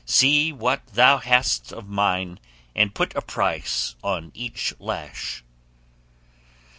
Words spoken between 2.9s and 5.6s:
put a price on each lash."